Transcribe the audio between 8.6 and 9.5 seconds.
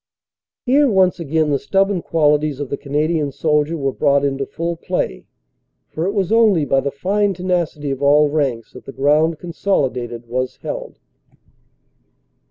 that the ground